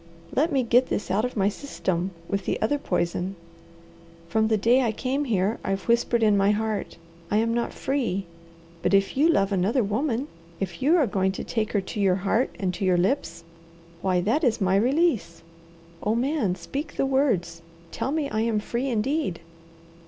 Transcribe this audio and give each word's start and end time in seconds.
"Let 0.35 0.51
me 0.51 0.63
get 0.63 0.87
this 0.87 1.11
out 1.11 1.25
of 1.25 1.37
my 1.37 1.47
system 1.47 2.09
with 2.27 2.45
the 2.45 2.59
other 2.59 2.79
poison. 2.79 3.35
From 4.29 4.47
the 4.47 4.57
day 4.57 4.81
I 4.81 4.91
came 4.91 5.25
here, 5.25 5.59
I've 5.63 5.83
whispered 5.87 6.23
in 6.23 6.35
my 6.35 6.49
heart, 6.49 6.97
'I 7.29 7.37
am 7.37 7.53
not 7.53 7.71
free!' 7.71 8.25
But 8.81 8.95
if 8.95 9.15
you 9.15 9.29
love 9.29 9.51
another 9.51 9.83
woman! 9.83 10.27
If 10.59 10.81
you 10.81 10.97
are 10.97 11.05
going 11.05 11.33
to 11.33 11.43
take 11.43 11.73
her 11.73 11.81
to 11.81 11.99
your 11.99 12.15
heart 12.15 12.49
and 12.59 12.73
to 12.73 12.83
your 12.83 12.97
lips, 12.97 13.43
why 14.01 14.21
that 14.21 14.43
is 14.43 14.59
my 14.59 14.75
release. 14.75 15.43
Oh 16.01 16.15
Man, 16.15 16.55
speak 16.55 16.95
the 16.95 17.05
words! 17.05 17.61
Tell 17.91 18.11
me 18.11 18.27
I 18.27 18.41
am 18.41 18.59
free 18.59 18.89
indeed!" 18.89 19.39